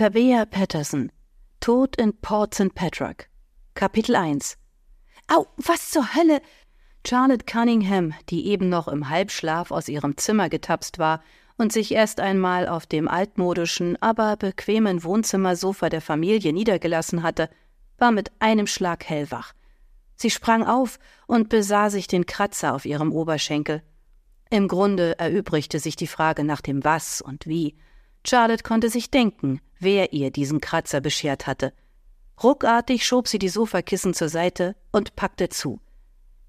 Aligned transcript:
Tabea 0.00 0.46
Patterson 0.46 1.12
Tod 1.60 1.94
in 1.96 2.14
Port 2.22 2.54
St. 2.54 2.74
Patrick 2.74 3.28
Kapitel 3.74 4.16
1 4.16 4.56
Au, 5.28 5.46
was 5.58 5.90
zur 5.90 6.14
Hölle? 6.14 6.40
Charlotte 7.06 7.44
Cunningham, 7.44 8.14
die 8.30 8.46
eben 8.46 8.70
noch 8.70 8.88
im 8.88 9.10
Halbschlaf 9.10 9.70
aus 9.70 9.90
ihrem 9.90 10.16
Zimmer 10.16 10.48
getapst 10.48 10.98
war 10.98 11.22
und 11.58 11.70
sich 11.74 11.92
erst 11.92 12.18
einmal 12.18 12.66
auf 12.66 12.86
dem 12.86 13.08
altmodischen, 13.08 14.00
aber 14.00 14.38
bequemen 14.38 15.04
Wohnzimmersofa 15.04 15.90
der 15.90 16.00
Familie 16.00 16.54
niedergelassen 16.54 17.22
hatte, 17.22 17.50
war 17.98 18.10
mit 18.10 18.32
einem 18.38 18.66
Schlag 18.66 19.04
hellwach. 19.04 19.52
Sie 20.16 20.30
sprang 20.30 20.66
auf 20.66 20.98
und 21.26 21.50
besah 21.50 21.90
sich 21.90 22.06
den 22.06 22.24
Kratzer 22.24 22.74
auf 22.74 22.86
ihrem 22.86 23.12
Oberschenkel. 23.12 23.82
Im 24.48 24.66
Grunde 24.66 25.18
erübrigte 25.18 25.78
sich 25.78 25.94
die 25.94 26.06
Frage 26.06 26.42
nach 26.42 26.62
dem 26.62 26.84
Was 26.84 27.20
und 27.20 27.46
Wie. 27.46 27.76
Charlotte 28.26 28.62
konnte 28.62 28.90
sich 28.90 29.10
denken, 29.10 29.60
wer 29.78 30.12
ihr 30.12 30.30
diesen 30.30 30.60
Kratzer 30.60 31.00
beschert 31.00 31.46
hatte. 31.46 31.72
Ruckartig 32.42 33.06
schob 33.06 33.28
sie 33.28 33.38
die 33.38 33.48
Sofakissen 33.48 34.14
zur 34.14 34.28
Seite 34.28 34.76
und 34.92 35.16
packte 35.16 35.48
zu. 35.48 35.80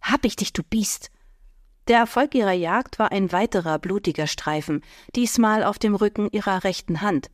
Hab 0.02 0.26
ich 0.26 0.36
dich, 0.36 0.54
du 0.54 0.64
Biest! 0.64 1.12
Der 1.88 1.98
Erfolg 1.98 2.36
ihrer 2.36 2.52
Jagd 2.52 3.00
war 3.00 3.12
ein 3.12 3.32
weiterer 3.32 3.80
blutiger 3.80 4.28
Streifen, 4.28 4.82
diesmal 5.16 5.64
auf 5.64 5.80
dem 5.80 5.96
Rücken 5.96 6.30
ihrer 6.32 6.64
rechten 6.64 7.02
Hand. 7.02 7.30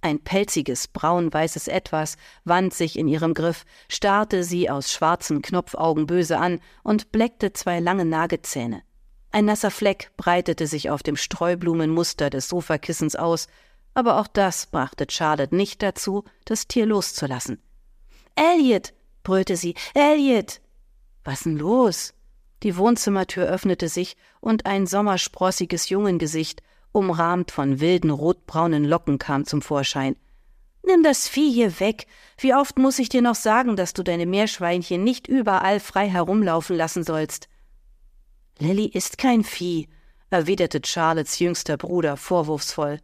Ein 0.00 0.20
pelziges, 0.20 0.86
braun-weißes 0.88 1.66
Etwas 1.66 2.16
wand 2.44 2.72
sich 2.72 2.98
in 2.98 3.08
ihrem 3.08 3.34
Griff, 3.34 3.64
starrte 3.88 4.44
sie 4.44 4.70
aus 4.70 4.92
schwarzen 4.92 5.42
Knopfaugen 5.42 6.06
böse 6.06 6.38
an 6.38 6.60
und 6.84 7.10
bleckte 7.10 7.52
zwei 7.52 7.80
lange 7.80 8.04
Nagezähne. 8.04 8.82
Ein 9.30 9.46
nasser 9.46 9.70
Fleck 9.70 10.12
breitete 10.16 10.66
sich 10.66 10.88
auf 10.88 11.02
dem 11.02 11.16
Streublumenmuster 11.16 12.30
des 12.30 12.48
Sofakissens 12.48 13.16
aus, 13.16 13.48
aber 13.98 14.20
auch 14.20 14.28
das 14.28 14.66
brachte 14.66 15.06
Charlotte 15.10 15.56
nicht 15.56 15.82
dazu, 15.82 16.22
das 16.44 16.68
Tier 16.68 16.86
loszulassen. 16.86 17.60
Elliot! 18.36 18.94
brüllte 19.24 19.56
sie. 19.56 19.74
Elliot! 19.92 20.60
Was 21.24 21.42
denn 21.42 21.56
los? 21.56 22.14
Die 22.62 22.76
Wohnzimmertür 22.76 23.46
öffnete 23.46 23.88
sich 23.88 24.16
und 24.40 24.66
ein 24.66 24.86
sommersprossiges 24.86 25.88
Jungengesicht, 25.88 26.62
umrahmt 26.92 27.50
von 27.50 27.80
wilden 27.80 28.10
rotbraunen 28.10 28.84
Locken, 28.84 29.18
kam 29.18 29.44
zum 29.44 29.62
Vorschein. 29.62 30.14
Nimm 30.84 31.02
das 31.02 31.26
Vieh 31.26 31.52
hier 31.52 31.80
weg. 31.80 32.06
Wie 32.38 32.54
oft 32.54 32.78
muss 32.78 33.00
ich 33.00 33.08
dir 33.08 33.20
noch 33.20 33.34
sagen, 33.34 33.74
dass 33.74 33.94
du 33.94 34.04
deine 34.04 34.26
Meerschweinchen 34.26 35.02
nicht 35.02 35.26
überall 35.26 35.80
frei 35.80 36.08
herumlaufen 36.08 36.76
lassen 36.76 37.02
sollst? 37.02 37.48
Lilly 38.60 38.86
ist 38.86 39.18
kein 39.18 39.42
Vieh, 39.42 39.88
erwiderte 40.30 40.80
Charlottes 40.84 41.40
jüngster 41.40 41.76
Bruder 41.76 42.16
vorwurfsvoll. 42.16 43.00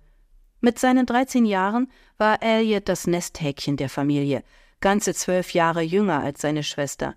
Mit 0.65 0.79
seinen 0.79 1.05
dreizehn 1.05 1.45
Jahren 1.45 1.93
war 2.17 2.43
Elliot 2.43 2.89
das 2.89 3.07
Nesthäkchen 3.07 3.77
der 3.77 3.91
Familie, 3.91 4.43
ganze 4.81 5.13
zwölf 5.13 5.53
Jahre 5.53 5.83
jünger 5.83 6.21
als 6.21 6.41
seine 6.41 6.63
Schwester. 6.63 7.17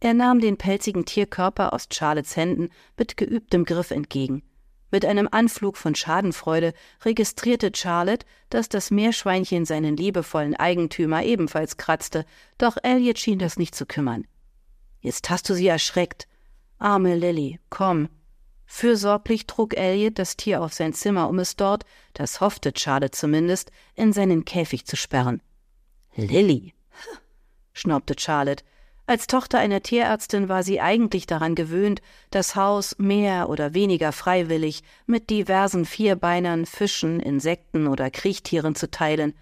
Er 0.00 0.12
nahm 0.12 0.40
den 0.40 0.56
pelzigen 0.56 1.04
Tierkörper 1.04 1.72
aus 1.72 1.86
Charlottes 1.92 2.34
Händen 2.34 2.68
mit 2.98 3.16
geübtem 3.16 3.64
Griff 3.64 3.92
entgegen. 3.92 4.42
Mit 4.90 5.04
einem 5.04 5.28
Anflug 5.30 5.76
von 5.76 5.94
Schadenfreude 5.94 6.72
registrierte 7.04 7.70
Charlotte, 7.72 8.26
dass 8.48 8.68
das 8.68 8.90
Meerschweinchen 8.90 9.66
seinen 9.66 9.96
liebevollen 9.96 10.56
Eigentümer 10.56 11.22
ebenfalls 11.22 11.76
kratzte, 11.76 12.26
doch 12.58 12.76
Elliot 12.82 13.20
schien 13.20 13.38
das 13.38 13.56
nicht 13.56 13.76
zu 13.76 13.86
kümmern. 13.86 14.26
Jetzt 15.00 15.30
hast 15.30 15.48
du 15.48 15.54
sie 15.54 15.68
erschreckt, 15.68 16.26
Arme 16.80 17.14
Lilly, 17.14 17.60
komm. 17.70 18.08
Fürsorglich 18.72 19.48
trug 19.48 19.76
Elliot 19.76 20.16
das 20.16 20.36
Tier 20.36 20.62
auf 20.62 20.72
sein 20.72 20.92
Zimmer, 20.92 21.28
um 21.28 21.40
es 21.40 21.56
dort, 21.56 21.84
das 22.14 22.40
hoffte 22.40 22.72
Charlotte 22.74 23.10
zumindest, 23.10 23.72
in 23.96 24.12
seinen 24.12 24.44
Käfig 24.44 24.86
zu 24.86 24.94
sperren. 24.94 25.42
Lilly, 26.14 26.72
schnaubte 27.72 28.14
Charlotte. 28.16 28.62
Als 29.06 29.26
Tochter 29.26 29.58
einer 29.58 29.82
Tierärztin 29.82 30.48
war 30.48 30.62
sie 30.62 30.80
eigentlich 30.80 31.26
daran 31.26 31.56
gewöhnt, 31.56 32.00
das 32.30 32.54
Haus 32.54 32.94
mehr 32.96 33.48
oder 33.48 33.74
weniger 33.74 34.12
freiwillig 34.12 34.84
mit 35.04 35.30
diversen 35.30 35.84
Vierbeinern, 35.84 36.64
Fischen, 36.64 37.18
Insekten 37.18 37.88
oder 37.88 38.08
Kriechtieren 38.08 38.76
zu 38.76 38.88
teilen. 38.88 39.34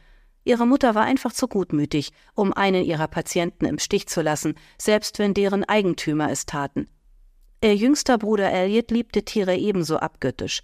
Ihre 0.44 0.66
Mutter 0.66 0.94
war 0.94 1.04
einfach 1.04 1.34
zu 1.34 1.48
gutmütig, 1.48 2.12
um 2.34 2.54
einen 2.54 2.82
ihrer 2.82 3.08
Patienten 3.08 3.66
im 3.66 3.78
Stich 3.78 4.08
zu 4.08 4.22
lassen, 4.22 4.54
selbst 4.78 5.19
wenn 5.19 5.34
deren 5.34 5.64
Eigentümer 5.64 6.31
es 6.31 6.47
taten. 6.47 6.88
Ihr 7.60 7.74
jüngster 7.74 8.19
Bruder 8.19 8.52
Elliot 8.52 8.92
liebte 8.92 9.24
Tiere 9.24 9.56
ebenso 9.56 9.96
abgöttisch. 9.96 10.62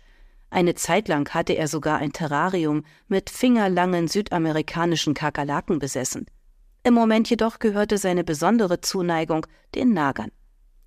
Eine 0.48 0.76
Zeit 0.76 1.08
lang 1.08 1.28
hatte 1.34 1.54
er 1.54 1.66
sogar 1.66 1.98
ein 1.98 2.12
Terrarium 2.12 2.84
mit 3.08 3.30
fingerlangen 3.30 4.06
südamerikanischen 4.06 5.12
Kakerlaken 5.12 5.80
besessen. 5.80 6.26
Im 6.84 6.94
Moment 6.94 7.28
jedoch 7.28 7.58
gehörte 7.58 7.98
seine 7.98 8.22
besondere 8.22 8.80
Zuneigung 8.80 9.44
den 9.74 9.92
Nagern. 9.92 10.30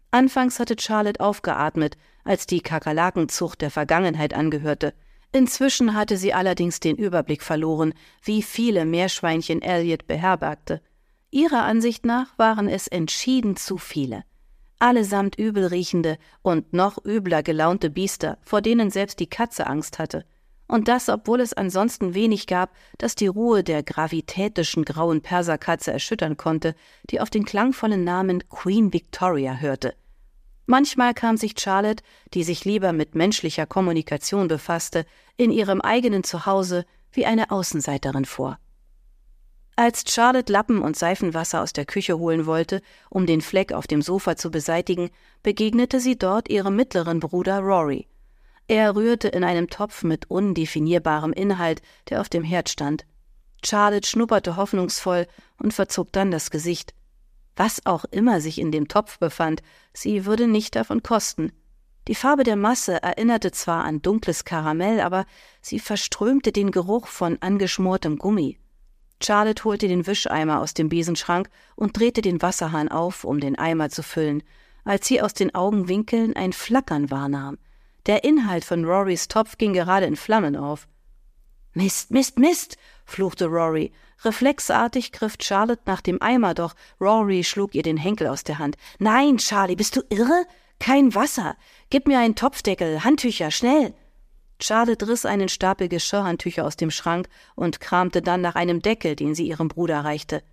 Anfangs 0.10 0.62
hatte 0.62 0.78
Charlotte 0.80 1.20
aufgeatmet, 1.20 1.98
als 2.24 2.46
die 2.46 2.62
Kakerlakenzucht 2.62 3.60
der 3.60 3.72
Vergangenheit 3.72 4.34
angehörte. 4.34 4.94
Inzwischen 5.34 5.94
hatte 5.94 6.16
sie 6.16 6.34
allerdings 6.34 6.80
den 6.80 6.96
Überblick 6.96 7.44
verloren, 7.44 7.94
wie 8.24 8.44
viele 8.44 8.86
Meerschweinchen 8.86 9.62
Elliot 9.62 10.08
beherbergte. 10.08 10.82
Ihrer 11.32 11.64
Ansicht 11.64 12.06
nach 12.06 12.38
waren 12.38 12.70
es 12.70 12.88
entschieden 12.88 13.58
zu 13.58 13.78
viele 13.78 14.24
allesamt 14.80 15.38
übelriechende 15.38 16.18
und 16.42 16.74
noch 16.74 17.04
übler 17.04 17.44
gelaunte 17.44 17.90
Biester, 17.90 18.38
vor 18.42 18.62
denen 18.62 18.90
selbst 18.90 19.20
die 19.20 19.30
Katze 19.30 19.68
Angst 19.68 20.00
hatte. 20.00 20.26
Und 20.68 20.88
das, 20.88 21.08
obwohl 21.08 21.40
es 21.40 21.54
ansonsten 21.54 22.14
wenig 22.14 22.46
gab, 22.46 22.72
das 22.98 23.16
die 23.16 23.28
Ruhe 23.28 23.64
der 23.64 23.84
gravitätischen 23.84 24.84
grauen 24.84 25.22
Perserkatze 25.22 25.94
erschüttern 25.94 26.36
konnte, 26.36 26.76
die 27.10 27.22
auf 27.22 27.30
den 27.30 27.46
klangvollen 27.46 28.04
Namen 28.04 28.48
Queen 28.50 28.92
Victoria 28.92 29.56
hörte. 29.56 29.94
Manchmal 30.66 31.14
kam 31.14 31.38
sich 31.38 31.58
Charlotte, 31.58 32.04
die 32.34 32.44
sich 32.44 32.66
lieber 32.66 32.92
mit 32.92 33.16
menschlicher 33.16 33.66
Kommunikation 33.66 34.50
befasste, 34.50 35.06
in 35.38 35.52
ihrem 35.52 35.80
eigenen 35.80 36.26
Zuhause 36.26 36.86
wie 37.14 37.26
eine 37.26 37.52
Außenseiterin 37.52 38.26
vor. 38.26 38.60
Als 39.80 40.06
Charlotte 40.12 40.52
Lappen 40.52 40.82
und 40.82 40.98
Seifenwasser 40.98 41.62
aus 41.62 41.72
der 41.72 41.86
Küche 41.86 42.18
holen 42.18 42.48
wollte, 42.48 42.82
um 43.12 43.28
den 43.28 43.42
Fleck 43.42 43.74
auf 43.74 43.86
dem 43.86 44.02
Sofa 44.02 44.36
zu 44.36 44.50
beseitigen, 44.50 45.12
begegnete 45.44 46.00
sie 46.00 46.18
dort 46.18 46.50
ihrem 46.50 46.76
mittleren 46.76 47.20
Bruder 47.20 47.60
Rory. 47.60 48.08
Er 48.68 48.96
rührte 48.96 49.28
in 49.28 49.44
einem 49.44 49.70
Topf 49.70 50.02
mit 50.02 50.32
undefinierbarem 50.32 51.32
Inhalt, 51.32 51.84
der 52.10 52.22
auf 52.22 52.28
dem 52.28 52.44
Herd 52.44 52.70
stand. 52.70 53.06
Charlotte 53.64 54.08
schnupperte 54.08 54.56
hoffnungsvoll 54.56 55.28
und 55.62 55.76
verzog 55.76 56.12
dann 56.12 56.32
das 56.32 56.50
Gesicht. 56.50 56.96
Was 57.56 57.86
auch 57.86 58.06
immer 58.06 58.42
sich 58.42 58.58
in 58.58 58.72
dem 58.72 58.88
Topf 58.88 59.20
befand, 59.20 59.62
sie 59.94 60.26
würde 60.26 60.48
nicht 60.48 60.76
davon 60.76 61.04
kosten. 61.04 61.52
Die 62.08 62.16
Farbe 62.16 62.44
der 62.44 62.56
Masse 62.56 63.04
erinnerte 63.04 63.52
zwar 63.52 63.84
an 63.84 64.02
dunkles 64.02 64.44
Karamell, 64.44 65.02
aber 65.02 65.28
sie 65.62 65.80
verströmte 65.80 66.52
den 66.52 66.72
Geruch 66.72 67.06
von 67.06 67.38
angeschmortem 67.42 68.18
Gummi. 68.18 68.58
Charlotte 69.22 69.64
holte 69.64 69.88
den 69.88 70.06
Wischeimer 70.06 70.62
aus 70.62 70.74
dem 70.74 70.90
Besenschrank 70.90 71.50
und 71.76 71.98
drehte 71.98 72.22
den 72.22 72.42
Wasserhahn 72.42 72.90
auf, 72.90 73.24
um 73.24 73.40
den 73.40 73.58
Eimer 73.58 73.90
zu 73.90 74.04
füllen, 74.04 74.44
als 74.84 75.08
sie 75.08 75.22
aus 75.22 75.34
den 75.34 75.54
Augenwinkeln 75.56 76.36
ein 76.36 76.54
Flackern 76.54 77.10
wahrnahm. 77.10 77.58
Der 78.06 78.24
Inhalt 78.24 78.64
von 78.64 78.86
Rorys 78.86 79.28
Topf 79.28 79.58
ging 79.58 79.74
gerade 79.74 80.06
in 80.06 80.16
Flammen 80.16 80.56
auf. 80.56 80.88
Mist, 81.74 82.10
Mist, 82.10 82.40
Mist, 82.40 82.78
fluchte 83.06 83.46
Rory. 83.46 83.92
Reflexartig 84.24 85.12
griff 85.12 85.36
Charlotte 85.40 85.84
nach 85.86 86.02
dem 86.02 86.22
Eimer, 86.22 86.54
doch 86.54 86.74
Rory 87.00 87.44
schlug 87.44 87.76
ihr 87.76 87.84
den 87.84 87.98
Henkel 87.98 88.28
aus 88.28 88.44
der 88.44 88.58
Hand. 88.58 88.78
Nein, 88.98 89.38
Charlie, 89.38 89.76
bist 89.76 89.96
du 89.96 90.02
irre? 90.10 90.46
Kein 90.80 91.14
Wasser. 91.14 91.56
Gib 91.90 92.08
mir 92.08 92.20
einen 92.20 92.36
Topfdeckel, 92.36 93.04
Handtücher, 93.04 93.52
schnell. 93.52 93.94
Charlotte 94.60 95.08
riss 95.08 95.26
einen 95.26 95.50
Stapel 95.50 95.88
Geschirrhandtücher 95.88 96.66
aus 96.66 96.76
dem 96.76 96.92
Schrank 96.92 97.30
und 97.56 97.80
kramte 97.80 98.22
dann 98.22 98.42
nach 98.42 98.56
einem 98.56 98.82
Deckel, 98.82 99.16
den 99.16 99.36
sie 99.36 99.48
ihrem 99.48 99.68
Bruder 99.68 100.04
reichte. 100.04 100.44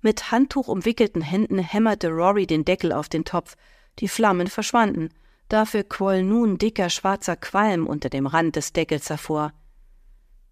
Mit 0.00 0.30
Handtuch 0.30 0.68
umwickelten 0.68 1.20
Händen 1.20 1.58
hämmerte 1.58 2.08
Rory 2.08 2.46
den 2.46 2.64
Deckel 2.64 2.92
auf 2.92 3.08
den 3.08 3.24
Topf. 3.24 3.56
Die 3.98 4.08
Flammen 4.08 4.46
verschwanden. 4.46 5.10
Dafür 5.48 5.84
quoll 5.84 6.22
nun 6.22 6.56
dicker 6.56 6.88
schwarzer 6.88 7.36
Qualm 7.36 7.86
unter 7.86 8.08
dem 8.08 8.26
Rand 8.26 8.56
des 8.56 8.72
Deckels 8.72 9.10
hervor. 9.10 9.52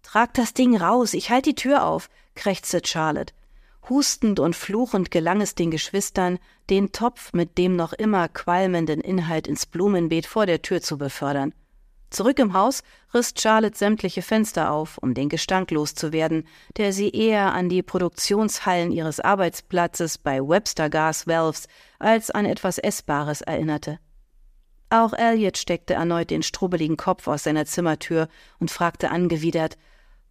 Trag 0.03 0.33
das 0.35 0.53
Ding 0.53 0.77
raus, 0.77 1.13
ich 1.13 1.31
halt 1.31 1.45
die 1.45 1.55
Tür 1.55 1.85
auf, 1.85 2.09
krächzte 2.35 2.81
Charlotte. 2.83 3.33
Hustend 3.89 4.39
und 4.39 4.55
fluchend 4.55 5.09
gelang 5.09 5.41
es 5.41 5.55
den 5.55 5.71
Geschwistern, 5.71 6.37
den 6.69 6.91
Topf 6.91 7.33
mit 7.33 7.57
dem 7.57 7.75
noch 7.75 7.93
immer 7.93 8.27
qualmenden 8.27 9.01
Inhalt 9.01 9.47
ins 9.47 9.65
Blumenbeet 9.65 10.27
vor 10.27 10.45
der 10.45 10.61
Tür 10.61 10.81
zu 10.81 10.97
befördern. 10.97 11.53
Zurück 12.09 12.39
im 12.39 12.53
Haus 12.53 12.81
riss 13.13 13.33
Charlotte 13.37 13.77
sämtliche 13.77 14.21
Fenster 14.21 14.71
auf, 14.71 14.97
um 14.97 15.13
den 15.13 15.29
Gestank 15.29 15.69
loszuwerden, 15.69 16.47
der 16.77 16.91
sie 16.91 17.09
eher 17.09 17.53
an 17.53 17.69
die 17.69 17.83
Produktionshallen 17.83 18.91
ihres 18.91 19.19
Arbeitsplatzes 19.19 20.17
bei 20.17 20.39
Webster 20.39 20.89
Gas 20.89 21.27
Valves 21.27 21.67
als 21.99 22.31
an 22.31 22.45
etwas 22.45 22.79
Essbares 22.79 23.41
erinnerte. 23.41 23.99
Auch 24.89 25.13
Elliot 25.13 25.57
steckte 25.57 25.93
erneut 25.93 26.31
den 26.31 26.41
strubbeligen 26.41 26.97
Kopf 26.97 27.27
aus 27.27 27.43
seiner 27.43 27.65
Zimmertür 27.65 28.27
und 28.59 28.71
fragte 28.71 29.11
angewidert 29.11 29.77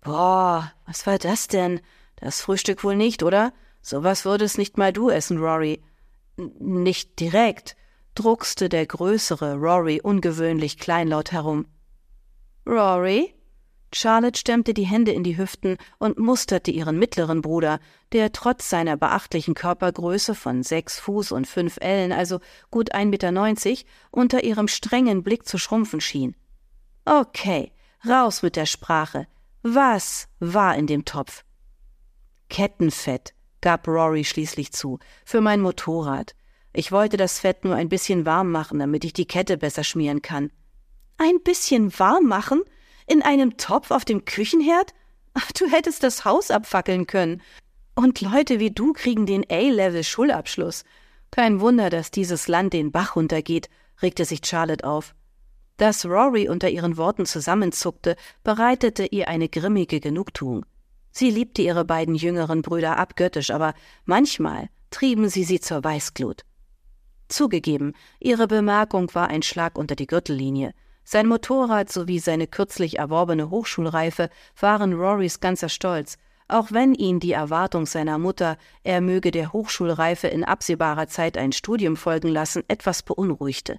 Boah, 0.01 0.73
was 0.87 1.07
war 1.07 1.19
das 1.19 1.47
denn? 1.47 1.81
Das 2.17 2.41
Frühstück 2.41 2.83
wohl 2.83 2.97
nicht, 2.97 3.23
oder? 3.23 3.53
Sowas 3.83 4.25
würdest 4.25 4.59
nicht 4.59 4.77
mal 4.77 4.93
du 4.93 5.11
essen, 5.11 5.39
Rory. 5.39 5.83
N 6.37 6.53
nicht 6.59 7.21
direkt, 7.21 7.77
druckste 8.19 8.69
der 8.69 8.85
größere 8.85 9.55
Rory 9.55 10.01
ungewöhnlich 10.03 10.79
kleinlaut 10.79 11.31
herum. 11.31 11.67
Rory? 12.67 13.33
Charlotte 13.95 14.39
stemmte 14.39 14.75
die 14.75 14.85
Hände 14.85 15.13
in 15.13 15.23
die 15.23 15.39
Hüften 15.39 15.79
und 15.99 16.19
musterte 16.19 16.73
ihren 16.73 16.99
mittleren 16.99 17.43
Bruder, 17.43 17.79
der 18.13 18.33
trotz 18.33 18.69
seiner 18.69 18.97
beachtlichen 18.97 19.55
Körpergröße 19.55 20.35
von 20.35 20.65
sechs 20.65 20.99
Fuß 20.99 21.31
und 21.33 21.47
fünf 21.47 21.79
Ellen, 21.81 22.13
also 22.13 22.41
gut 22.71 22.93
1,90 22.93 23.07
Meter, 23.07 23.89
unter 24.11 24.43
ihrem 24.43 24.67
strengen 24.67 25.23
Blick 25.23 25.47
zu 25.47 25.57
schrumpfen 25.57 26.01
schien. 26.01 26.35
Okay, 27.05 27.73
raus 28.07 28.43
mit 28.43 28.57
der 28.57 28.67
Sprache. 28.67 29.29
Was 29.63 30.29
war 30.41 30.77
in 30.77 30.89
dem 30.89 31.05
Topf? 31.05 31.45
Kettenfett, 32.51 33.33
gab 33.61 33.87
Rory 33.87 34.25
schließlich 34.25 34.73
zu, 34.73 34.99
für 35.25 35.41
mein 35.41 35.61
Motorrad. 35.61 36.35
Ich 36.73 36.93
wollte 36.93 37.17
das 37.17 37.41
Fett 37.41 37.65
nur 37.65 37.75
ein 37.75 37.89
bisschen 37.89 38.27
warm 38.27 38.51
machen, 38.51 38.79
damit 38.79 39.05
ich 39.05 39.13
die 39.13 39.27
Kette 39.27 39.57
besser 39.57 39.85
schmieren 39.85 40.23
kann. 40.23 40.51
Ein 41.17 41.41
bisschen 41.43 41.99
warm 41.99 42.27
machen? 42.27 42.63
In 43.07 43.23
einem 43.23 43.57
Topf 43.57 43.91
auf 43.91 44.05
dem 44.05 44.25
Küchenherd? 44.25 44.95
Du 45.59 45.67
hättest 45.67 46.03
das 46.03 46.25
Haus 46.25 46.51
abfackeln 46.51 47.07
können. 47.07 47.43
Und 47.95 48.21
Leute 48.21 48.61
wie 48.61 48.71
du 48.71 48.93
kriegen 48.93 49.27
den 49.27 49.45
A-Level-Schulabschluss. 49.51 50.85
Kein 51.31 51.61
Wunder, 51.61 51.91
dass 51.91 52.11
dieses 52.11 52.49
Land 52.49 52.73
den 52.73 52.93
Bach 52.93 53.17
runtergeht, 53.17 53.69
regte 54.03 54.25
sich 54.25 54.41
Charlotte 54.45 54.85
auf. 54.87 55.15
Dass 55.77 56.07
Rory 56.07 56.49
unter 56.49 56.69
ihren 56.69 56.97
Worten 56.97 57.27
zusammenzuckte, 57.27 58.17
bereitete 58.43 59.07
ihr 59.07 59.29
eine 59.29 59.49
grimmige 59.49 60.01
Genugtuung. 60.01 60.65
Sie 61.11 61.31
liebte 61.31 61.63
ihre 61.63 61.85
beiden 61.85 62.15
jüngeren 62.15 62.63
Brüder 62.63 62.97
abgöttisch, 62.97 63.51
aber 63.51 63.75
manchmal 64.05 64.69
trieben 64.91 65.29
sie 65.29 65.45
sie 65.45 65.61
zur 65.61 65.83
Weißglut. 65.83 66.43
Zugegeben, 67.29 67.95
ihre 68.21 68.47
Bemerkung 68.47 69.15
war 69.15 69.29
ein 69.29 69.43
Schlag 69.43 69.79
unter 69.79 69.95
die 69.95 70.07
Gürtellinie. 70.07 70.73
Sein 71.05 71.27
Motorrad 71.27 71.91
sowie 71.91 72.19
seine 72.19 72.47
kürzlich 72.47 72.99
erworbene 72.99 73.51
Hochschulreife 73.51 74.31
waren 74.61 74.93
Rorys 74.93 75.41
ganzer 75.41 75.69
Stolz, 75.69 76.19
auch 76.49 76.73
wenn 76.73 76.95
ihn 76.95 77.21
die 77.21 77.33
Erwartung 77.33 77.85
seiner 77.85 78.19
Mutter, 78.19 78.57
er 78.83 79.03
möge 79.03 79.31
der 79.31 79.53
Hochschulreife 79.53 80.29
in 80.29 80.45
absehbarer 80.45 81.07
Zeit 81.07 81.37
ein 81.37 81.53
Studium 81.53 81.97
folgen 81.97 82.29
lassen, 82.29 82.63
etwas 82.69 83.03
beunruhigte. 83.03 83.79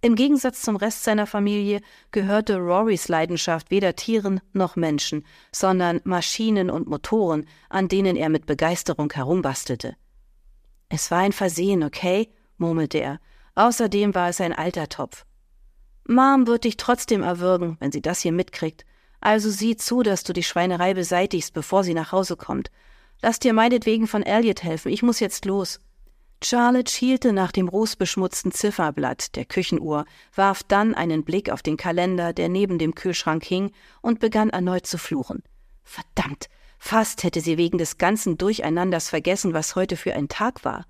Im 0.00 0.14
Gegensatz 0.14 0.62
zum 0.62 0.76
Rest 0.76 1.02
seiner 1.02 1.26
Familie 1.26 1.80
gehörte 2.12 2.58
Rorys 2.58 3.08
Leidenschaft 3.08 3.72
weder 3.72 3.96
Tieren 3.96 4.40
noch 4.52 4.76
Menschen, 4.76 5.24
sondern 5.50 6.00
Maschinen 6.04 6.70
und 6.70 6.86
Motoren, 6.86 7.46
an 7.68 7.88
denen 7.88 8.14
er 8.14 8.28
mit 8.28 8.46
Begeisterung 8.46 9.12
herumbastelte. 9.12 9.96
Es 10.88 11.10
war 11.10 11.18
ein 11.18 11.32
Versehen, 11.32 11.82
okay? 11.82 12.28
murmelte 12.58 12.98
er. 12.98 13.20
Außerdem 13.54 14.14
war 14.14 14.28
es 14.28 14.40
ein 14.40 14.52
alter 14.52 14.88
Topf. 14.88 15.24
Mom 16.06 16.46
wird 16.46 16.64
dich 16.64 16.76
trotzdem 16.76 17.22
erwürgen, 17.22 17.76
wenn 17.80 17.90
sie 17.90 18.02
das 18.02 18.20
hier 18.20 18.32
mitkriegt. 18.32 18.84
Also 19.20 19.50
sieh 19.50 19.76
zu, 19.76 20.02
dass 20.02 20.22
du 20.22 20.32
die 20.32 20.42
Schweinerei 20.42 20.94
beseitigst, 20.94 21.52
bevor 21.52 21.82
sie 21.82 21.94
nach 21.94 22.12
Hause 22.12 22.36
kommt. 22.36 22.70
Lass 23.22 23.38
dir 23.38 23.52
meinetwegen 23.52 24.06
von 24.06 24.22
Elliot 24.22 24.62
helfen, 24.62 24.92
ich 24.92 25.02
muss 25.02 25.20
jetzt 25.20 25.46
los. 25.46 25.80
Charlotte 26.44 26.92
schielte 26.92 27.32
nach 27.32 27.50
dem 27.50 27.66
rußbeschmutzten 27.66 28.52
Zifferblatt 28.52 29.34
der 29.36 29.46
Küchenuhr, 29.46 30.04
warf 30.34 30.62
dann 30.62 30.94
einen 30.94 31.24
Blick 31.24 31.50
auf 31.50 31.62
den 31.62 31.78
Kalender, 31.78 32.34
der 32.34 32.50
neben 32.50 32.78
dem 32.78 32.94
Kühlschrank 32.94 33.42
hing, 33.42 33.72
und 34.02 34.20
begann 34.20 34.50
erneut 34.50 34.86
zu 34.86 34.98
fluchen. 34.98 35.42
Verdammt, 35.82 36.48
fast 36.86 37.24
hätte 37.24 37.40
sie 37.40 37.58
wegen 37.58 37.78
des 37.78 37.98
ganzen 37.98 38.38
Durcheinanders 38.38 39.08
vergessen, 39.08 39.52
was 39.52 39.76
heute 39.76 39.96
für 39.96 40.14
ein 40.14 40.28
Tag 40.28 40.64
war. 40.64 40.86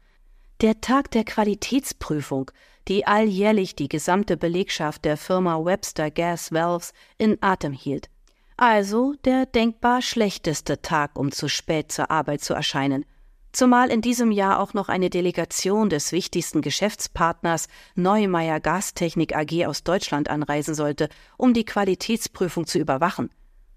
Der 0.61 0.81
Tag 0.81 1.11
der 1.11 1.25
Qualitätsprüfung, 1.25 2.51
die 2.89 3.07
alljährlich 3.07 3.75
die 3.75 3.89
gesamte 3.89 4.37
Belegschaft 4.37 5.05
der 5.05 5.17
Firma 5.17 5.63
Webster 5.65 6.11
Gas 6.11 6.53
Valves 6.53 6.93
in 7.19 7.39
Atem 7.41 7.73
hielt. 7.73 8.09
Also 8.57 9.15
der 9.25 9.45
denkbar 9.47 10.01
schlechteste 10.01 10.81
Tag, 10.81 11.19
um 11.19 11.33
zu 11.33 11.49
spät 11.49 11.93
zur 11.93 12.11
Arbeit 12.11 12.43
zu 12.43 12.55
erscheinen– 12.55 13.05
zumal 13.57 13.91
in 13.91 14.03
diesem 14.03 14.31
Jahr 14.31 14.61
auch 14.61 14.75
noch 14.75 14.89
eine 14.91 15.09
Delegation 15.09 15.89
des 15.89 16.13
wichtigsten 16.13 16.61
Geschäftspartners 16.61 17.69
Neumeier 17.95 18.61
Gastechnik 18.61 19.35
AG 19.35 19.67
aus 19.67 19.83
Deutschland 19.83 20.29
anreisen 20.29 20.75
sollte, 20.75 21.09
um 21.39 21.55
die 21.55 21.65
Qualitätsprüfung 21.65 22.67
zu 22.67 22.79
überwachen. 22.79 23.31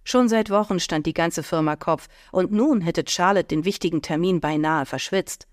Schon 0.03 0.29
seit 0.29 0.49
Wochen 0.49 0.79
stand 0.79 1.05
die 1.05 1.13
ganze 1.13 1.43
Firma 1.43 1.75
Kopf, 1.75 2.07
und 2.31 2.51
nun 2.51 2.81
hätte 2.81 3.03
Charlotte 3.07 3.47
den 3.47 3.65
wichtigen 3.65 4.01
Termin 4.01 4.39
beinahe 4.39 4.85
verschwitzt. 4.85 5.47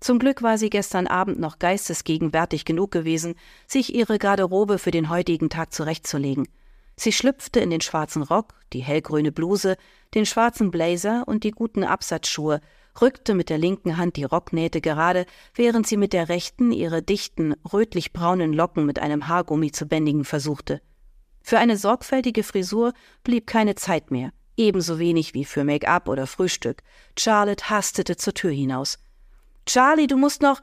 Zum 0.00 0.18
Glück 0.18 0.42
war 0.42 0.56
sie 0.56 0.70
gestern 0.70 1.06
Abend 1.06 1.38
noch 1.38 1.58
geistesgegenwärtig 1.58 2.64
genug 2.64 2.90
gewesen, 2.90 3.34
sich 3.66 3.94
ihre 3.94 4.18
Garderobe 4.18 4.78
für 4.78 4.90
den 4.90 5.10
heutigen 5.10 5.50
Tag 5.50 5.74
zurechtzulegen. 5.74 6.48
Sie 6.96 7.12
schlüpfte 7.12 7.60
in 7.60 7.70
den 7.70 7.80
schwarzen 7.80 8.22
Rock, 8.22 8.54
die 8.72 8.80
hellgrüne 8.80 9.30
Bluse, 9.30 9.76
den 10.14 10.26
schwarzen 10.26 10.70
Blazer 10.70 11.24
und 11.26 11.44
die 11.44 11.50
guten 11.50 11.84
Absatzschuhe, 11.84 12.60
rückte 13.00 13.34
mit 13.34 13.50
der 13.50 13.58
linken 13.58 13.96
Hand 13.96 14.16
die 14.16 14.24
Rocknähte 14.24 14.80
gerade, 14.80 15.26
während 15.54 15.86
sie 15.86 15.96
mit 15.96 16.12
der 16.12 16.28
rechten 16.28 16.72
ihre 16.72 17.02
dichten, 17.02 17.54
rötlich-braunen 17.72 18.52
Locken 18.52 18.86
mit 18.86 18.98
einem 18.98 19.28
Haargummi 19.28 19.70
zu 19.70 19.86
bändigen 19.86 20.24
versuchte. 20.24 20.80
Für 21.42 21.58
eine 21.58 21.76
sorgfältige 21.76 22.42
Frisur 22.42 22.92
blieb 23.24 23.46
keine 23.46 23.74
Zeit 23.74 24.10
mehr, 24.10 24.32
ebenso 24.56 24.98
wenig 24.98 25.34
wie 25.34 25.44
für 25.44 25.64
Make-up 25.64 26.08
oder 26.08 26.26
Frühstück. 26.26 26.82
Charlotte 27.18 27.70
hastete 27.70 28.16
zur 28.16 28.34
Tür 28.34 28.50
hinaus. 28.50 28.98
Charlie, 29.66 30.06
du 30.06 30.16
musst 30.16 30.42
noch, 30.42 30.60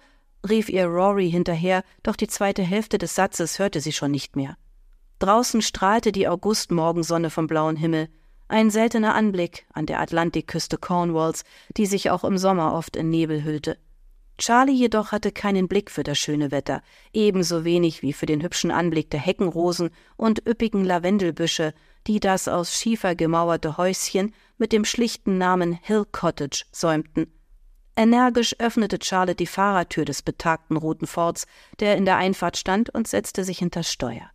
rief 0.47 0.69
ihr 0.69 0.85
Rory 0.85 1.29
hinterher, 1.29 1.83
doch 2.03 2.15
die 2.15 2.27
zweite 2.27 2.63
Hälfte 2.63 2.97
des 2.97 3.15
Satzes 3.15 3.59
hörte 3.59 3.81
sie 3.81 3.91
schon 3.91 4.11
nicht 4.11 4.35
mehr. 4.35 4.57
Draußen 5.19 5.61
strahlte 5.61 6.11
die 6.11 6.27
Augustmorgensonne 6.27 7.29
vom 7.29 7.47
blauen 7.47 7.75
Himmel. 7.75 8.09
Ein 8.49 8.69
seltener 8.69 9.15
Anblick 9.15 9.65
an 9.73 9.87
der 9.87 9.99
Atlantikküste 9.99 10.77
Cornwalls, 10.77 11.43
die 11.75 11.85
sich 11.85 12.11
auch 12.11 12.23
im 12.23 12.37
Sommer 12.37 12.73
oft 12.73 12.95
in 12.95 13.09
Nebel 13.09 13.43
hüllte. 13.43 13.77
Charlie 14.37 14.73
jedoch 14.73 15.11
hatte 15.11 15.31
keinen 15.31 15.67
Blick 15.67 15.89
für 15.89 16.03
das 16.03 16.19
schöne 16.19 16.51
Wetter, 16.51 16.83
ebenso 17.11 17.63
wenig 17.65 18.03
wie 18.03 18.13
für 18.13 18.27
den 18.27 18.43
hübschen 18.43 18.69
Anblick 18.69 19.09
der 19.09 19.19
Heckenrosen 19.19 19.89
und 20.15 20.47
üppigen 20.47 20.85
Lavendelbüsche, 20.85 21.73
die 22.05 22.19
das 22.19 22.47
aus 22.47 22.75
Schiefer 22.75 23.15
gemauerte 23.15 23.77
Häuschen 23.77 24.33
mit 24.57 24.71
dem 24.71 24.85
schlichten 24.85 25.37
Namen 25.37 25.73
Hill 25.81 26.05
Cottage 26.11 26.65
säumten. 26.71 27.33
Energisch 27.95 28.55
öffnete 28.59 28.99
Charlotte 29.01 29.35
die 29.35 29.47
Fahrertür 29.47 30.05
des 30.05 30.21
betagten 30.21 30.77
roten 30.77 31.07
Forts, 31.07 31.47
der 31.79 31.97
in 31.97 32.05
der 32.05 32.17
Einfahrt 32.17 32.57
stand, 32.57 32.91
und 32.91 33.07
setzte 33.07 33.43
sich 33.43 33.57
hinter 33.57 33.81
Steuer. 33.81 34.29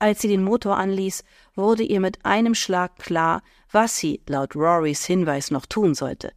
Als 0.00 0.22
sie 0.22 0.28
den 0.28 0.42
Motor 0.42 0.76
anließ, 0.76 1.22
wurde 1.54 1.84
ihr 1.84 2.00
mit 2.00 2.24
einem 2.24 2.56
Schlag 2.56 2.96
klar, 2.98 3.42
was 3.70 3.96
sie 3.96 4.22
laut 4.26 4.56
Rorys 4.56 5.04
Hinweis 5.04 5.52
noch 5.52 5.66
tun 5.66 5.94
sollte, 5.94 6.32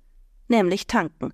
nämlich 0.48 0.86
tanken. 0.86 1.34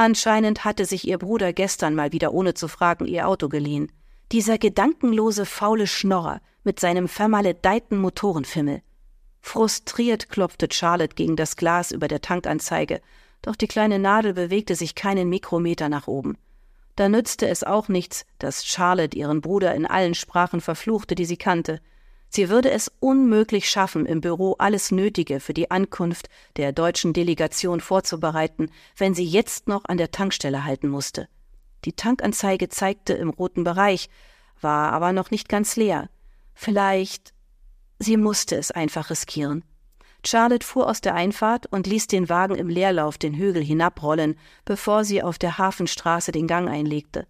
Anscheinend 0.00 0.64
hatte 0.64 0.86
sich 0.86 1.06
ihr 1.06 1.18
Bruder 1.18 1.52
gestern 1.52 1.94
mal 1.94 2.10
wieder 2.10 2.32
ohne 2.32 2.54
zu 2.54 2.68
fragen 2.68 3.04
ihr 3.04 3.28
Auto 3.28 3.50
geliehen. 3.50 3.92
Dieser 4.32 4.56
gedankenlose, 4.56 5.44
faule 5.44 5.86
Schnorrer 5.86 6.40
mit 6.64 6.80
seinem 6.80 7.06
vermaledeiten 7.06 7.98
Motorenfimmel. 7.98 8.80
Frustriert 9.42 10.30
klopfte 10.30 10.68
Charlotte 10.72 11.14
gegen 11.16 11.36
das 11.36 11.54
Glas 11.54 11.92
über 11.92 12.08
der 12.08 12.22
Tankanzeige, 12.22 13.02
doch 13.42 13.56
die 13.56 13.66
kleine 13.66 13.98
Nadel 13.98 14.32
bewegte 14.32 14.74
sich 14.74 14.94
keinen 14.94 15.28
Mikrometer 15.28 15.90
nach 15.90 16.06
oben. 16.06 16.38
Da 16.96 17.10
nützte 17.10 17.46
es 17.48 17.62
auch 17.62 17.88
nichts, 17.88 18.24
dass 18.38 18.64
Charlotte 18.64 19.14
ihren 19.14 19.42
Bruder 19.42 19.74
in 19.74 19.84
allen 19.84 20.14
Sprachen 20.14 20.62
verfluchte, 20.62 21.14
die 21.14 21.26
sie 21.26 21.36
kannte. 21.36 21.78
Sie 22.32 22.48
würde 22.48 22.70
es 22.70 22.90
unmöglich 23.00 23.68
schaffen, 23.68 24.06
im 24.06 24.20
Büro 24.20 24.54
alles 24.58 24.92
Nötige 24.92 25.40
für 25.40 25.52
die 25.52 25.70
Ankunft 25.72 26.28
der 26.56 26.72
deutschen 26.72 27.12
Delegation 27.12 27.80
vorzubereiten, 27.80 28.70
wenn 28.96 29.14
sie 29.14 29.24
jetzt 29.24 29.66
noch 29.66 29.84
an 29.86 29.98
der 29.98 30.12
Tankstelle 30.12 30.64
halten 30.64 30.88
musste. 30.88 31.28
Die 31.84 31.92
Tankanzeige 31.92 32.68
zeigte 32.68 33.14
im 33.14 33.30
roten 33.30 33.64
Bereich, 33.64 34.08
war 34.60 34.92
aber 34.92 35.12
noch 35.12 35.32
nicht 35.32 35.48
ganz 35.48 35.74
leer. 35.74 36.08
Vielleicht. 36.54 37.34
Sie 37.98 38.16
musste 38.16 38.56
es 38.56 38.70
einfach 38.70 39.10
riskieren. 39.10 39.64
Charlotte 40.24 40.66
fuhr 40.66 40.88
aus 40.88 41.00
der 41.00 41.14
Einfahrt 41.14 41.66
und 41.66 41.86
ließ 41.86 42.06
den 42.06 42.28
Wagen 42.28 42.54
im 42.54 42.68
Leerlauf 42.68 43.18
den 43.18 43.34
Hügel 43.34 43.62
hinabrollen, 43.62 44.38
bevor 44.64 45.04
sie 45.04 45.22
auf 45.22 45.38
der 45.38 45.58
Hafenstraße 45.58 46.30
den 46.30 46.46
Gang 46.46 46.68
einlegte. 46.68 47.26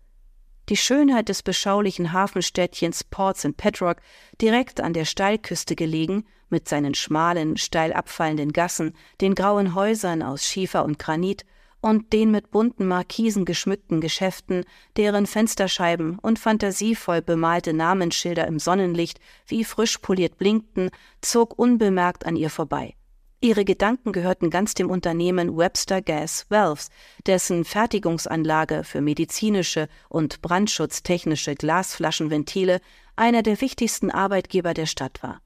Die 0.71 0.77
Schönheit 0.77 1.29
des 1.29 1.43
beschaulichen 1.43 2.13
Hafenstädtchens 2.13 3.03
Port 3.03 3.37
St. 3.37 3.57
Petrock, 3.57 3.97
direkt 4.41 4.81
an 4.81 4.93
der 4.93 5.05
Steilküste 5.05 5.75
gelegen, 5.75 6.25
mit 6.49 6.69
seinen 6.69 6.95
schmalen, 6.95 7.57
steil 7.57 7.93
abfallenden 7.93 8.53
Gassen, 8.53 8.95
den 9.21 9.35
grauen 9.35 9.75
Häusern 9.75 10.23
aus 10.23 10.45
Schiefer 10.45 10.85
und 10.85 11.01
Granit 11.01 11.45
und 11.81 12.13
den 12.13 12.31
mit 12.31 12.53
bunten 12.53 12.87
Markisen 12.87 13.45
geschmückten 13.45 14.01
Geschäften, 14.01 14.65
deren 14.97 15.27
Fensterscheiben 15.27 16.21
und 16.21 16.39
fantasievoll 16.39 17.21
bemalte 17.21 17.73
Namensschilder 17.73 18.47
im 18.47 18.61
Sonnenlicht 18.61 19.19
wie 19.49 19.65
frisch 19.65 19.99
poliert 19.99 20.39
blinkten, 20.39 20.91
zog 21.21 21.59
unbemerkt 21.59 22.27
an 22.27 22.37
ihr 22.37 22.51
vorbei. 22.51 22.95
Ihre 23.43 23.65
Gedanken 23.65 24.13
gehörten 24.13 24.51
ganz 24.51 24.75
dem 24.75 24.91
Unternehmen 24.91 25.57
Webster 25.57 26.03
Gas 26.03 26.45
Valves, 26.51 26.91
dessen 27.27 27.65
Fertigungsanlage 27.65 28.85
für 28.85 29.01
medizinische 29.01 29.89
und 30.11 30.43
brandschutztechnische 30.43 31.55
Glasflaschenventile 31.55 32.81
einer 33.17 33.43
der 33.43 33.63
wichtigsten 33.63 34.11
Arbeitgeber 34.11 34.75
der 34.75 34.85
Stadt 34.85 35.23
war. 35.23 35.41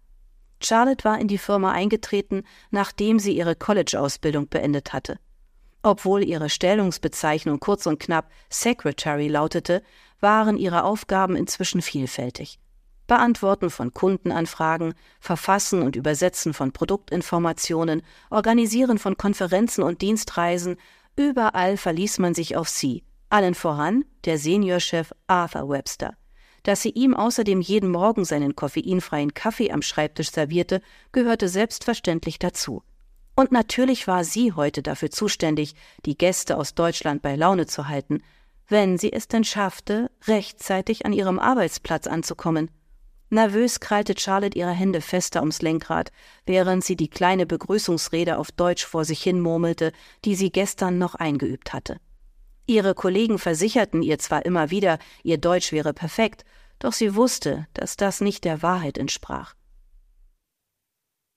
Charlotte 0.61 1.05
war 1.05 1.21
in 1.21 1.29
die 1.29 1.39
Firma 1.39 1.71
eingetreten, 1.71 2.43
nachdem 2.71 3.21
sie 3.21 3.37
ihre 3.37 3.55
College-Ausbildung 3.55 4.49
beendet 4.49 4.93
hatte. 4.93 5.21
Obwohl 5.85 6.25
ihre 6.25 6.49
Stellungsbezeichnung 6.49 7.61
kurz 7.61 7.87
und 7.87 8.01
knapp 8.01 8.33
Secretary 8.49 9.29
lautete, 9.29 9.83
waren 10.19 10.57
ihre 10.57 10.83
Aufgaben 10.83 11.37
inzwischen 11.37 11.81
vielfältig. 11.81 12.59
Beantworten 13.07 13.71
von 13.71 13.93
Kundenanfragen, 13.93 14.95
Verfassen 15.21 15.83
und 15.83 15.97
Übersetzen 15.97 16.55
von 16.55 16.73
Produktinformationen, 16.73 18.03
Organisieren 18.31 18.99
von 18.99 19.17
Konferenzen 19.17 19.83
und 19.83 20.01
Dienstreisen, 20.01 20.77
überall 21.17 21.77
verließ 21.77 22.19
man 22.19 22.35
sich 22.35 22.57
auf 22.57 22.69
sie, 22.69 23.05
allen 23.29 23.55
voran 23.55 24.05
der 24.25 24.39
Seniorchef 24.39 25.13
Arthur 25.27 25.69
Webster. 25.69 26.15
Dass 26.63 26.81
sie 26.81 26.91
ihm 26.91 27.15
außerdem 27.15 27.61
jeden 27.61 27.91
Morgen 27.91 28.25
seinen 28.25 28.57
koffeinfreien 28.57 29.35
Kaffee 29.35 29.71
am 29.71 29.83
Schreibtisch 29.83 30.31
servierte, 30.31 30.81
gehörte 31.13 31.49
selbstverständlich 31.49 32.39
dazu. 32.39 32.83
Und 33.37 33.53
natürlich 33.53 34.07
war 34.07 34.25
sie 34.25 34.53
heute 34.53 34.83
dafür 34.83 35.11
zuständig, 35.11 35.75
die 36.07 36.17
Gäste 36.17 36.57
aus 36.57 36.75
Deutschland 36.75 37.21
bei 37.21 37.37
Laune 37.37 37.67
zu 37.67 37.89
halten, 37.89 38.23
wenn 38.69 38.97
sie 38.97 39.13
es 39.13 39.29
denn 39.29 39.45
schaffte, 39.45 40.11
rechtzeitig 40.27 41.05
an 41.05 41.13
ihrem 41.13 41.39
Arbeitsplatz 41.39 42.07
anzukommen. 42.07 42.71
Nervös 43.35 43.81
krallte 43.81 44.15
Charlotte 44.17 44.57
ihre 44.57 44.71
Hände 44.71 45.01
fester 45.01 45.41
ums 45.41 45.61
Lenkrad, 45.61 46.13
während 46.47 46.85
sie 46.85 46.97
die 46.97 47.09
kleine 47.09 47.47
Begrüßungsrede 47.47 48.39
auf 48.39 48.53
Deutsch 48.53 48.87
vor 48.87 49.05
sich 49.05 49.23
hin 49.23 49.41
murmelte, 49.41 49.93
die 50.25 50.35
sie 50.37 50.51
gestern 50.51 50.99
noch 50.99 51.15
eingeübt 51.15 51.73
hatte. 51.73 51.99
Ihre 52.67 52.95
Kollegen 52.95 53.39
versicherten 53.39 54.03
ihr 54.03 54.19
zwar 54.19 54.45
immer 54.45 54.71
wieder, 54.71 54.99
ihr 55.23 55.39
Deutsch 55.39 55.73
wäre 55.73 55.93
perfekt, 55.93 56.45
doch 56.79 56.93
sie 56.93 57.15
wusste, 57.15 57.67
dass 57.75 57.97
das 57.97 58.21
nicht 58.21 58.45
der 58.45 58.63
Wahrheit 58.63 58.99
entsprach. 58.99 59.55